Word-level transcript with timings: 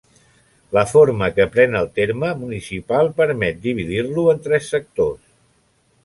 La 0.75 0.83
forma 0.91 1.25
que 1.33 1.45
pren 1.55 1.75
el 1.79 1.91
terme 1.99 2.31
municipal 2.39 3.09
permet 3.19 3.59
dividir-lo 3.67 4.23
en 4.33 4.41
tres 4.49 4.71
sectors. 4.77 5.21